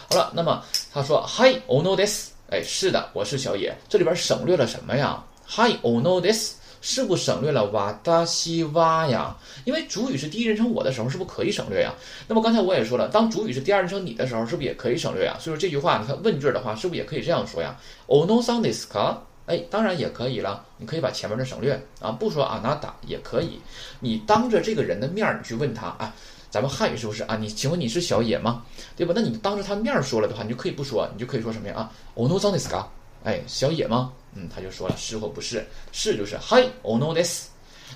[0.09, 3.77] 好了，那么他说 Hi, oh no this，哎，是的，我是小野。
[3.87, 9.37] 这里边省略了什么呀？Hi, oh no this，是不省略了哇达西哇呀？
[9.67, 11.93] 因为主语是第一人称我的时候，是不是可以省略呀？
[12.27, 15.37] 那么刚才我也说了，当主语是第二人称你的时候，是不是也可以省略呀？
[15.39, 17.77] 所以说这句话，你看问句的话，是不是也可以这样说呀
[18.07, 19.19] ？Oh no, s o n this ka。
[19.48, 23.60] 哎，当然也可以了，你可以把前面的省略啊，不说啊，那打也可以。
[24.00, 26.16] 你当着这个人的面儿，你去问他啊，
[26.50, 27.36] 咱们汉语是不是啊？
[27.36, 28.64] 你请问你是小野吗？
[28.96, 29.12] 对吧？
[29.14, 31.76] 那你当着他面儿说了的话，你就可以不说，你就可以说什么呀？
[31.76, 32.86] 啊，ono san desu ka？
[33.26, 34.14] 哎，小野吗？
[34.34, 37.44] 嗯，他就说了是或不是，是就是 hi ono des，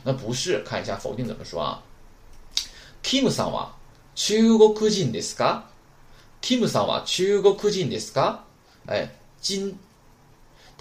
[0.04, 1.82] 那不是，看一下否定怎么说啊？
[3.04, 3.70] Kim さんは
[4.16, 5.62] 中国人ですか？
[6.42, 8.40] Kim さんは中国人ですか？
[8.86, 9.08] 哎，
[9.42, 9.78] 金。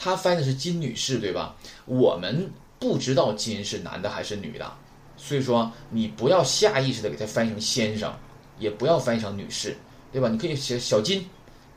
[0.04, 1.56] 他翻的是金女士，对吧？
[1.86, 4.74] 我们不知道金是男的还是女的，
[5.16, 8.12] 所以说你不要下意识的给它翻译成先生，
[8.58, 9.78] 也不要翻译成女士，
[10.12, 10.28] 对吧？
[10.28, 11.24] 你可以写小金，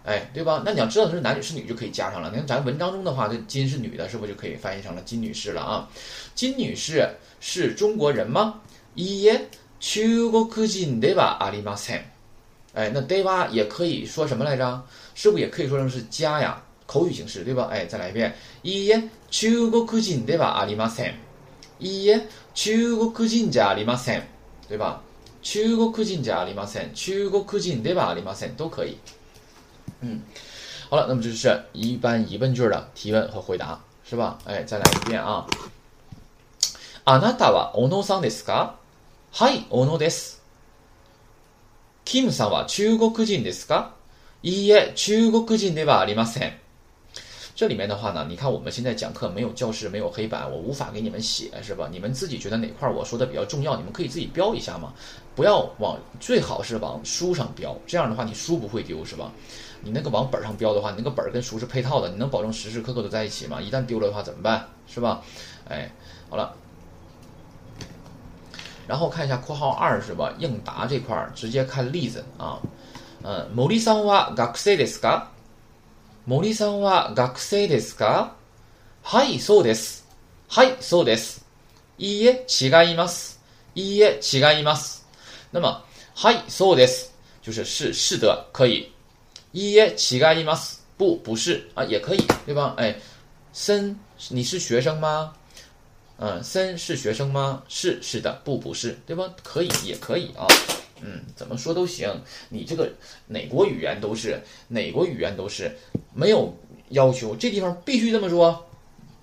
[0.07, 0.63] 哎，对吧？
[0.65, 2.31] 那你要知道它是男女是女就可以加上了。
[2.31, 5.87] 你看咱文章中的话，这金是女的，是不是就可以翻译成了金女士了啊？
[6.35, 7.07] 金女士
[7.41, 8.63] 是中国人吗？
[8.95, 11.37] 一耶，中国人对吧？
[11.41, 12.03] 阿里马森，
[12.73, 13.49] 哎，那对吧？
[13.49, 14.83] 也可以说什么来着？
[15.15, 16.63] 是不是也可以说成是家呀？
[16.86, 17.70] 口语形式对吧？
[17.72, 20.48] 哎，再来一遍，一耶，中国人对吧？
[20.48, 21.13] 阿里马森，
[21.78, 24.24] 一耶，中国人じゃありません，
[24.68, 25.02] 对吧？
[25.42, 28.10] 中国人じゃありません，中国人对吧？
[28.10, 28.98] ありません都可以。
[30.02, 30.22] 嗯，
[30.89, 34.38] 好了，那么这就是一般疑问句的提问和回答，是吧？
[34.46, 35.46] 哎，再来一遍啊。
[37.06, 38.76] あなたは小野さんですか？
[39.32, 40.42] はい、小野です。
[42.04, 43.92] キムさんは中国人ですか？
[44.42, 46.54] いいえ、中国人ではありません。
[47.56, 51.89] 这里面的话呢，你看我们现在讲课没有教室，没有黑板，我无法给你们写，是吧？
[51.92, 54.94] 你们自己觉得哪块我说的比较重要，你们可以自己标一下嘛。
[55.36, 59.32] 不要往最好是往书上标，这样的话你书不会丢，是吧？
[59.82, 63.62] 你那个往本上标的话，你那个本跟书是配套的，你能保证时时刻刻都在一起吗？
[63.62, 64.65] 一旦丢了的话怎么办？
[64.88, 65.22] 是吧？
[65.68, 65.92] 哎，
[66.30, 66.54] 好了，
[68.88, 70.34] 然后看一下括号二是吧？
[70.39, 72.60] 应答这块儿直接看例子啊。
[73.22, 75.24] 嗯，森さんは学生ですか？
[76.27, 78.33] 森さんは学生ですか？
[79.03, 80.07] はい、そうです。
[80.49, 81.45] はい、そうです。
[81.99, 83.43] いいえ、違います。
[83.75, 85.07] いいえ、違います。
[85.53, 85.85] 那么、
[86.15, 88.91] はい、そうです，就是是是的，可以。
[89.53, 90.83] いいえ、違います。
[90.97, 92.75] 不，不是啊，也可以，对吧？
[92.79, 92.97] 哎，
[93.53, 93.95] 森，
[94.31, 95.35] 你是学生吗？
[96.17, 97.63] 嗯，森是学生吗？
[97.69, 99.31] 是是的，不不是，对吧？
[99.43, 100.47] 可以，也可以啊。
[101.07, 102.11] 嗯，怎么说都行。
[102.49, 102.90] 你这个
[103.27, 105.71] 哪国语言都是，哪国语言都是
[106.14, 106.57] 没有
[106.88, 108.64] 要求，这地方必须这么说，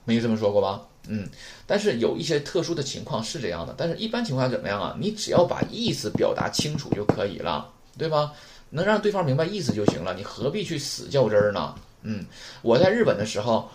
[0.06, 0.88] 没有这么说过吧？
[1.08, 1.28] 嗯，
[1.66, 4.96] 但是有一些特殊的情况是这样的，但是一般情况下怎么样啊？
[5.00, 7.68] 你只要把意思表达清楚就可以了，
[7.98, 8.32] 对吧？
[8.70, 11.76] 能让对方明白意思就行了，你何必去死较真儿呢？
[12.04, 12.24] 嗯，
[12.62, 13.70] 我在日本的时候，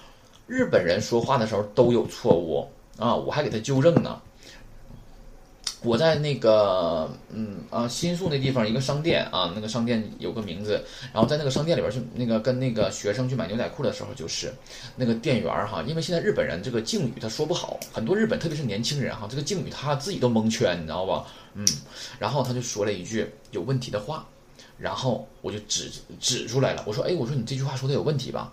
[0.47, 2.67] 日本人说话的时候都有错误
[2.97, 4.23] 啊，我还给他纠正呢。
[5.83, 14.53] 我在那个嗯啊新宿那地方一个商店啊，那个商店有个名字，然后在那个商店里边去那个跟那个学生去买牛仔裤的时候，就是
[14.97, 21.27] 那个店员哈，因为现在日本人这个敬语他说不好，很多日本特别是年轻人哈，这个敬语他自己都蒙圈，你知道吧？
[21.55, 21.65] 嗯，
[22.19, 24.27] 然后他就说了一句有问题的话，
[24.79, 28.51] 然后我就指指出来了，我说哎，我说你这句话说的有问题吧？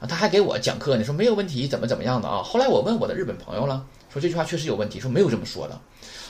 [0.00, 2.42] 啊，他还给我讲课呢，说没有问题，怎么怎么样的啊？
[2.42, 5.80] 后来我问我的日本朋友了，说这句话确实有问题，说没有这么说的。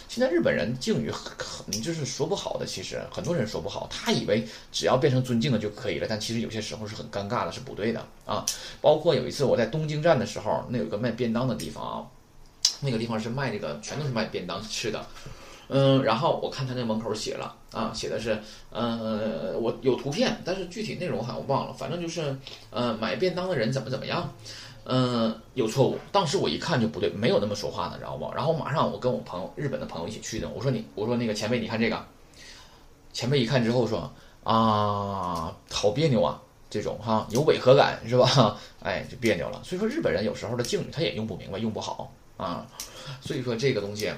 [0.08, 8.44] 现在日本人敬语很很就是说不好的，其实很多人说不好，他以为只要变成尊敬的就可以了，但其实有些时候是很尴尬的，是不对的啊。
[8.80, 12.06] 包括有一次我在东京站的时候，那有个卖便当的地方啊，
[12.80, 15.04] 那个地方是卖这个全都是卖便当吃的，
[15.68, 18.38] 嗯，然后我看他那门口写了啊，写的是
[18.70, 22.36] 呃我有图片，但是具体内容好像忘了，反正就是
[22.70, 24.32] 呃买便当的人怎么怎么样。
[24.84, 25.98] 嗯，有错误。
[26.12, 28.30] 当时我一看就不对，没有那么说话的，知道不？
[28.34, 30.48] 然后马上我跟我朋友日本的朋友一起去的。
[30.50, 32.04] 我说你，我说那个前辈，你看这个。
[33.12, 38.58] 前辈一看之后说啊，好别扭啊，这种哈有违和感是吧？
[38.82, 39.62] 哎，就别扭了。
[39.62, 42.66] 所以说日本人有时候的敬语他也用不明白，用不好啊。
[43.20, 44.12] 所以说这个东西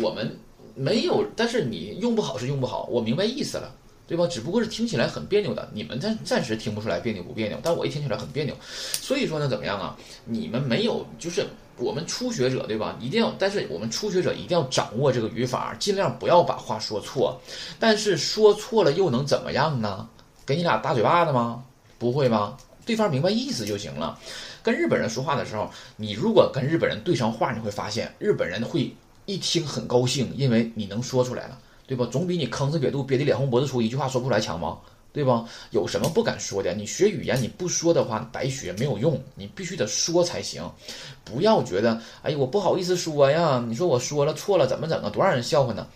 [0.00, 0.36] 我们
[0.74, 3.72] 没有，但是你用不好是用不好，我明白意思了。
[4.06, 4.26] 对吧？
[4.26, 8.54] 只不过是听起来很别扭的，你们暂暂时听不出来别扭不别扭，但我一听起来很别扭。
[8.60, 9.96] 所以说呢，怎么样啊？
[10.24, 11.46] 你们没有，就是
[11.78, 12.96] 我们初学者，对吧？
[13.00, 17.40] 一定要，但是我们初学者一定要掌握这个语法，尽量不要把话说错。
[17.78, 20.08] 但是说错了又能怎么样呢？
[20.44, 21.64] 给你俩大嘴巴子吗？
[21.98, 22.56] 不会吧？
[22.84, 24.18] 对方明白意思就行了。
[24.62, 31.58] 跟日本人说话的时候，你如果跟日本人对上话，你会发现日本人会一听很高兴，因为你能说出来了。
[31.86, 32.08] 对吧？
[32.10, 34.78] 总比你吭哧瘪肚憋得脸红脖子粗一句话说不出来强吗？
[35.12, 35.44] 对吧？
[35.70, 36.72] 有什么不敢说的？
[36.74, 40.68] 你学语言你不说的话白学没有用，你必须得说才行。
[41.24, 45.08] 不要觉得哎我不好意思说呀，你说我说了错了怎么整啊？
[45.10, 45.86] 多让人笑话呢？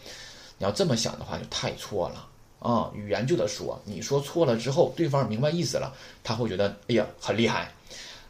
[0.57, 2.27] 你要这么想的话就太错了
[2.61, 2.90] 啊！
[2.94, 7.72] 语言就得说，你说错了之后，对方明白意思了，他会觉得哎呀很厉害。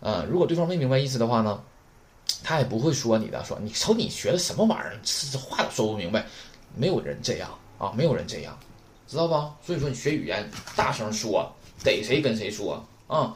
[0.01, 1.61] 嗯，如果对方没明白意思的话呢，
[2.42, 6.27] 他也不会说你的，说你瞅你学的什么玩意儿，这话都说不明白。
[6.78, 8.58] 没有人这样啊，没有人这样，
[9.08, 9.54] 知道吧？
[9.66, 11.52] 所以说你学语言，大声说，
[11.84, 12.76] 逮谁跟谁说
[13.08, 13.34] 啊。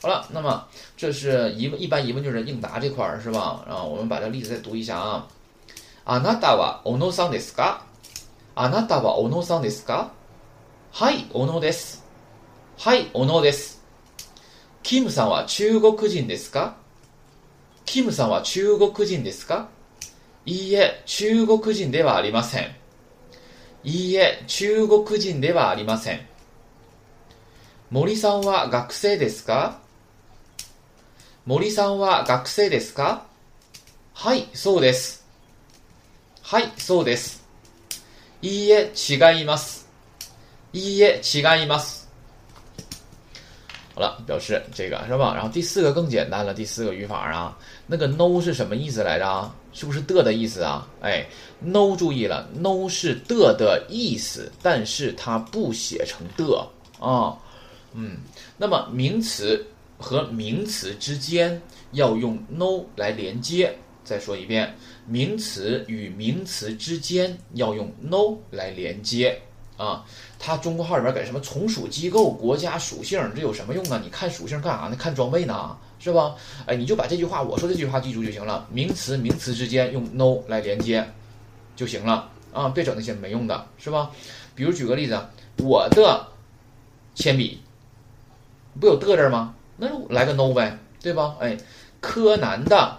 [0.00, 3.64] 好了，那么这是疑问，一般疑问就是应答这块儿是吧？
[3.68, 5.28] 啊，我们把这例子再读一下啊。
[6.04, 7.82] あなたは小野さんですか？
[8.56, 10.08] あなたは小野さんですか？
[10.90, 12.02] はい、小野です。
[12.76, 13.80] はい、小野です。
[14.82, 16.74] キムさんは中国人ですか？
[17.84, 19.68] キムさんは中国人ですか？
[20.47, 22.73] いいえ、中国人ではありません。
[23.83, 26.25] いいえ、中国人ではありません。
[27.91, 29.79] 森さんは学生ですか？
[31.45, 33.23] 森さんは学生ですか？
[34.13, 35.27] はい、そうです。
[36.41, 37.45] はい、そうです。
[38.41, 39.89] いいえ、違います。
[40.71, 42.07] いいえ、違います。
[43.95, 45.33] 好了，表示这个是吧？
[45.33, 49.51] 然后第四个更简单了，第四个语法啊，那个 no 是什么意思来着？
[49.73, 50.87] 是不是的的意思啊？
[51.01, 51.27] 哎
[51.59, 56.67] ，no 注意了，no 是的的意思，但是它不写成的
[56.99, 57.37] 啊。
[57.93, 58.17] 嗯，
[58.57, 59.65] 那么名词
[59.97, 63.77] 和名词之间要用 no 来连接。
[64.03, 64.75] 再说一遍，
[65.05, 69.41] 名词与名词之间要用 no 来连接。
[69.75, 70.03] 啊，
[70.39, 74.01] 它中国号里边给什么从属机构、国家属性，这有什么用啊？
[74.03, 74.95] 你看属性干啥呢？
[74.95, 76.35] 看装备呢，是吧？
[76.65, 78.67] 哎，你就把这句话我说这句话记住就行了。
[78.71, 81.07] 名词名词之间用 no 来连接
[81.75, 84.11] 就行了啊，别整那些没用的，是吧？
[84.55, 85.19] 比如举个例子，
[85.57, 86.27] 我的
[87.15, 87.61] 铅笔
[88.79, 89.53] 不有的字吗？
[89.75, 91.35] 那就来个 no 呗，对吧？
[91.39, 91.57] 哎，
[92.01, 92.97] 柯南的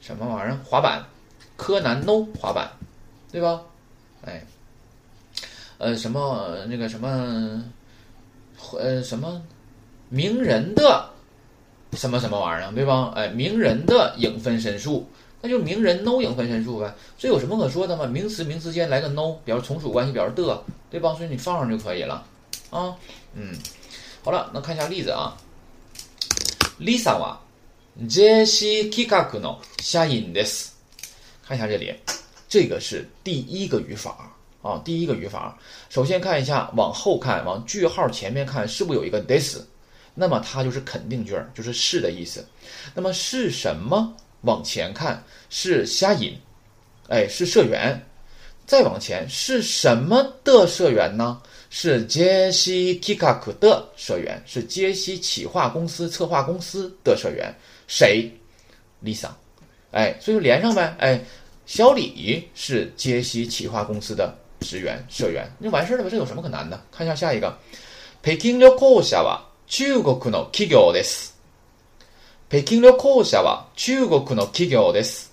[0.00, 1.04] 什么玩意儿滑板？
[1.56, 2.70] 柯南 no 滑板，
[3.30, 3.60] 对吧？
[4.24, 4.42] 哎。
[5.78, 7.60] 呃，什么那个什么，
[8.78, 9.42] 呃，什么
[10.08, 11.10] 名人的
[11.93, 13.11] 什么什么玩意儿，对吧？
[13.15, 15.07] 哎，名人的影分身术，
[15.41, 16.93] 那就名人 no 影分身术呗。
[17.17, 18.05] 这有什么可说的吗？
[18.05, 21.13] 名词名词间来个 no，表示从属关系，表示的，对吧？
[21.13, 22.25] 所以你放上就可以了
[22.69, 22.95] 啊。
[23.33, 23.55] 嗯，
[24.23, 25.37] 好了，那看一下例子啊。
[26.79, 27.37] Lisa は
[28.07, 30.67] JC 企画の社員です。
[31.43, 31.95] 看一下这里，
[32.47, 34.31] 这个是第一个语法。
[34.63, 39.59] 啊，第一个语法，首先看一下，往后看，往句号前面看，是不是有一个 this？
[40.14, 42.44] 那么它就是肯定句，就是是的意思。
[42.94, 44.14] 那么是什么？
[44.42, 46.36] 往前看是瞎引，
[47.08, 48.00] 哎，是社员。
[48.66, 51.40] 再往前是什么的社员呢？
[51.70, 57.54] 是杰西 Kikaku 的社员，是杰西企划公司、策划公司的社员。
[57.86, 58.30] 谁
[59.04, 59.30] ？Lisa。
[59.90, 60.94] 哎，所以说连上呗。
[60.98, 61.20] 哎，
[61.66, 64.36] 小李是杰西企划公司的。
[64.62, 66.08] 职员、社员，那完事儿了吧？
[66.08, 66.80] 这有什么可难的？
[66.92, 67.58] 看一下下一个。
[68.20, 69.40] 北京旅行社は
[69.71, 71.37] 中国の企業です。
[72.49, 75.31] 北京旅行社は中国の企業です。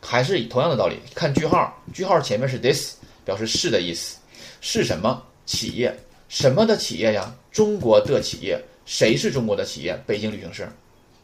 [0.00, 4.18] 还是同样的道理，看句号，句号前面是 this，表示是的意思。
[4.60, 5.98] 是什么企业？
[6.28, 7.34] 什么的企业呀？
[7.50, 8.64] 中国的企业。
[8.84, 10.00] 谁是中国的企业？
[10.06, 10.68] 北京旅行社。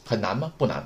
[0.05, 0.53] 很难吗？
[0.59, 0.85] 不难。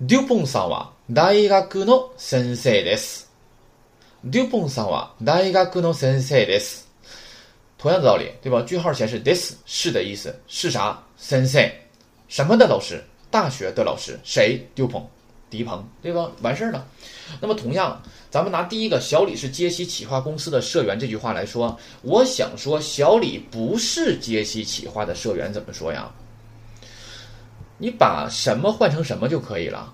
[0.00, 3.30] デュポンさんは大学の先生です。
[4.24, 6.83] デュポンさんは大学の先生です。
[7.85, 8.63] 同样的道理，对吧？
[8.63, 10.99] 句号前是 this 是的意思，是啥？
[11.17, 11.71] 先生，
[12.27, 12.99] 什么的老师？
[13.29, 14.19] 大学的老师？
[14.23, 14.67] 谁？
[14.73, 15.07] 丢鹏，
[15.51, 16.31] 迪鹏，对吧？
[16.41, 16.83] 完事儿了。
[17.39, 26.11] 那么同样，咱们拿第一个小李是杰西企划公司的社员这句话来说，我想说小李不是杰西企划的社员，怎么说呀？
[27.77, 29.93] 你把什么换成什么就可以了。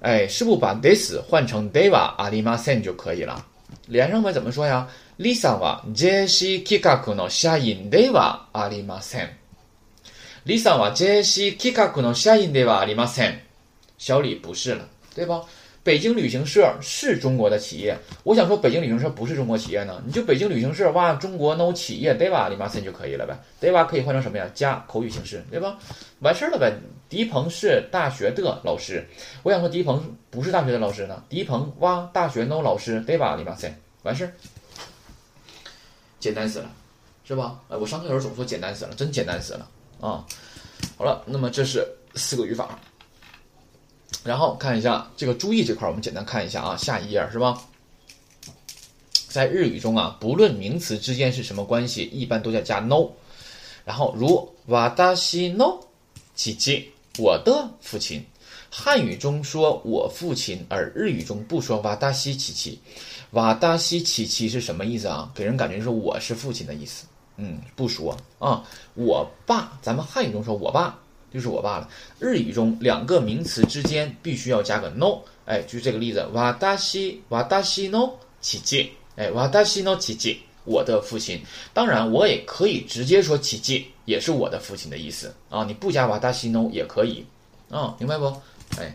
[0.00, 3.46] 哎，是不把 this 换成 deva 阿里马森就可以了？
[3.86, 4.30] 连上呗？
[4.30, 4.86] 怎么说呀
[5.19, 9.29] ？Lisa は JC 企画の社員ではありません。
[10.45, 13.39] Lisa は JC 企画の社員ではありません。
[13.97, 15.43] 小李不是了，对吧？
[15.81, 20.01] 北京旅行社是中国的企业，我想说北京旅行社不是中国企业呢？
[20.05, 22.49] 你就北京旅行社哇，中国 no 企业对吧？
[22.49, 23.85] 里马森就可以了呗，对吧？
[23.85, 24.45] 可以换成什么呀？
[24.53, 25.77] 加口语形式，对吧？
[26.19, 26.73] 完事儿了呗。
[27.07, 29.07] 迪鹏是大学的老师，
[29.41, 31.23] 我想说迪鹏不是大学的老师呢。
[31.27, 33.35] 迪鹏哇，大学 no 老师对吧？
[33.35, 34.33] 里马森完事儿，
[36.23, 36.71] 简单死了，
[37.23, 37.59] 是吧？
[37.69, 39.69] 哎，我上课的时候总说简单死了，真简单死了
[40.01, 40.25] 啊！
[40.97, 42.79] 好了，那么这是四个语法。
[44.23, 47.61] 然后看一下这个注意这块，我们简单看一下啊，下一页是吧？
[49.29, 53.09] 在日语中啊，不论名词之间是什么关系，一般都在加 no。
[53.85, 55.79] 然后如わたしの
[56.35, 56.85] 父亲，
[57.17, 58.25] 我的父亲。
[58.71, 62.77] 汉语中说我父亲，而日语中不说わたし父亲。
[63.33, 65.31] わたし父亲是什么意思啊？
[65.33, 67.05] 给人感觉是我是父亲的意思。
[67.37, 68.63] 嗯，不说啊，
[68.95, 70.97] 我爸，咱们汉语中说我爸。
[71.31, 71.87] 就是我爸了。
[72.17, 78.09] 日语中两个名词之间必须要加个 no，哎，就是这个例子，瓦达西瓦达西 no
[78.41, 81.39] 奇迹，哎，瓦达西 no 奇迹，我的父亲。
[81.71, 85.63] 当然，我也可以直接说奇迹，也是我的父亲的意思啊。
[85.63, 87.23] 你不加瓦达西 no 也可以
[87.69, 88.25] 啊，明白不？
[88.79, 88.91] 哎，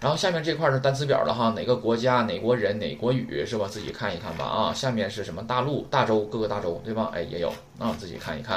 [0.00, 3.66] 然后下面这块是单词表了哈，哪个国家、哪国人、哪国语是吧？
[3.68, 4.72] 自己看一看吧啊。
[4.72, 7.10] 下面是什么大陆、大洲、各个大洲对吧？
[7.12, 8.56] 哎，也有啊，自己看一看。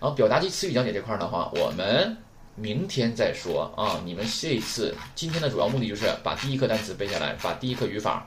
[0.00, 2.16] 然后表达及词语讲解这块的话，我们。
[2.56, 4.02] 明天再说啊。
[4.04, 8.26] 你们这次今天的主要目的就是把第一课单词背下来，把第一课语法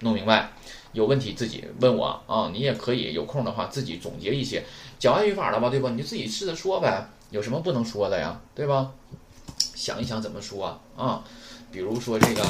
[0.00, 0.50] 弄明白。
[0.92, 4.64] 有问题自己问我啊，你也可以有空的话自己总结一些。
[4.98, 5.90] 讲完语法了吧，对吧？
[5.90, 8.92] 你就自己试着说呗，有什么不能说的呀，对吧？
[9.74, 11.22] 想一想怎么说啊？
[11.74, 12.42] 比如说这个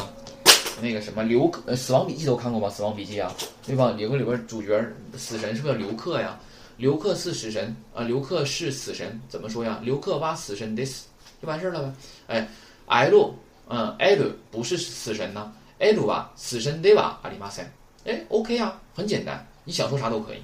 [0.82, 2.68] 那个什么刘克，《呃死亡笔记》都看过吧？
[2.70, 3.34] 《死亡笔记》啊，
[3.66, 3.90] 对吧？
[3.92, 4.84] 里边里边主角
[5.16, 6.38] 死神是不是刘克呀？
[6.76, 9.80] 刘克是死神啊，刘克是死神，怎么说呀？
[9.82, 11.06] 刘克挖死神得死
[11.40, 11.94] 就完事儿了呗。
[12.26, 12.48] 哎
[12.84, 13.34] ，L
[13.68, 17.18] 嗯，L 不是死神呐，L 吧，死神对吧？
[17.22, 17.66] 阿里马塞。
[18.04, 20.42] 哎，OK 啊，很简单，你想说啥都可以，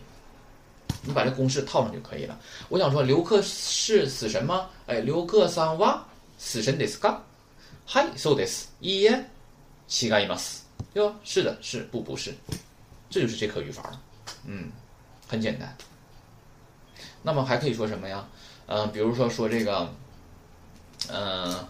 [1.03, 2.41] 你把这公式套上就可以了。
[2.71, 4.69] 我想说刘克是死神吗？
[4.87, 6.03] 哎，刘克桑哇，
[6.39, 7.23] 死神 this 嘎，
[7.93, 9.25] 嗨，so this 一耶，
[9.89, 10.63] 乞丐伊玛斯，
[10.95, 11.13] 对吧？
[11.25, 12.33] 是的，是不不是，
[13.11, 14.01] 这就是这课语法了。
[14.45, 14.71] 嗯，
[15.27, 15.77] 很简单。
[17.21, 18.25] 那么还可以说什么呀？
[18.67, 19.93] 嗯，比如说说这个，
[21.09, 21.67] 嗯，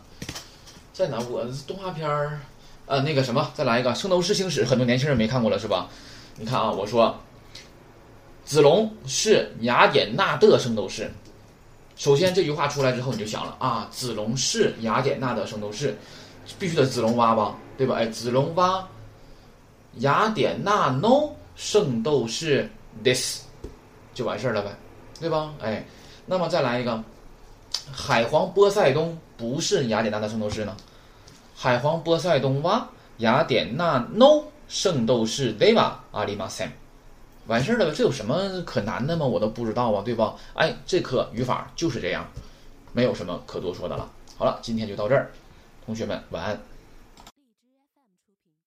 [0.92, 1.18] 在哪？
[1.20, 2.38] 我动画片儿。
[2.84, 5.88] 呃，那个什么，再来一个《圣斗士星矢》，很多年轻人没看过了，是吧？
[6.36, 7.18] 你看啊，我说，
[8.44, 11.10] 子龙是雅典娜的圣斗士。
[12.00, 15.94] 首先这句话出来之后，你就想了啊，子龙是雅典娜的圣斗士，
[16.58, 17.96] 必须得子龙蛙吧，对吧？
[17.96, 18.88] 哎，子龙蛙，
[19.96, 22.70] 雅典娜 no 圣斗士
[23.04, 23.42] this
[24.14, 24.74] 就完事儿了呗，
[25.20, 25.52] 对吧？
[25.60, 25.84] 哎，
[26.24, 27.04] 那么再来一个，
[27.92, 30.74] 海皇波塞冬不是雅典娜的圣斗士呢？
[31.54, 32.88] 海皇波塞冬蛙，
[33.18, 36.66] 雅典娜 no 圣斗士 deva 阿里玛森，
[37.50, 39.26] 完事儿了，这有什么可难的吗？
[39.26, 40.36] 我都不知道啊，对吧？
[40.54, 42.24] 哎，这课语法就是这样，
[42.92, 44.08] 没有什么可多说的了。
[44.38, 45.32] 好了，今天就到这儿，
[45.84, 46.56] 同学们晚安。